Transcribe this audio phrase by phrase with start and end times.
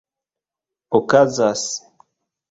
[0.99, 1.63] okazas